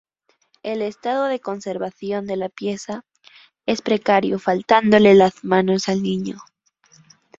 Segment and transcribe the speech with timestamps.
[0.63, 3.05] El estado de conservación de la pieza
[3.67, 6.37] es precario, faltándole las manos al niño.